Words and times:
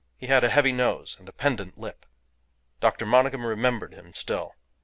He 0.17 0.25
had 0.25 0.43
a 0.43 0.49
heavy 0.49 0.71
nose 0.71 1.15
and 1.19 1.29
a 1.29 1.31
pendant 1.31 1.77
lip. 1.77 2.07
Dr. 2.79 3.05
Monygham 3.05 3.45
remembered 3.45 3.93
him 3.93 4.15
still. 4.15 4.55